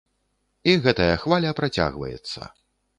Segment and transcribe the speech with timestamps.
[0.71, 2.53] І гэтая хваля працягваецца.